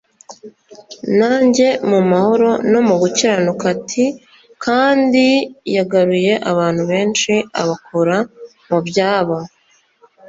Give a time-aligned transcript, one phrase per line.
[1.19, 3.91] Nanjye mu mahoro no mu gukiranuka t
[4.65, 5.25] kandi
[5.75, 8.17] yagaruye abantu benshi abakura
[8.69, 9.37] mu byabo